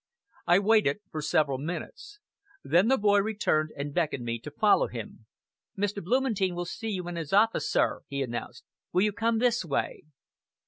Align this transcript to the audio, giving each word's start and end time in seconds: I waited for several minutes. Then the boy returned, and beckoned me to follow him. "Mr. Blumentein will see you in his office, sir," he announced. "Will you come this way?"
I 0.47 0.57
waited 0.57 1.01
for 1.11 1.21
several 1.21 1.59
minutes. 1.59 2.17
Then 2.63 2.87
the 2.87 2.97
boy 2.97 3.19
returned, 3.19 3.69
and 3.77 3.93
beckoned 3.93 4.25
me 4.25 4.39
to 4.39 4.49
follow 4.49 4.87
him. 4.87 5.27
"Mr. 5.77 6.03
Blumentein 6.03 6.55
will 6.55 6.65
see 6.65 6.89
you 6.89 7.07
in 7.07 7.17
his 7.17 7.33
office, 7.33 7.69
sir," 7.69 8.01
he 8.07 8.23
announced. 8.23 8.63
"Will 8.91 9.03
you 9.03 9.11
come 9.13 9.37
this 9.37 9.63
way?" 9.63 10.05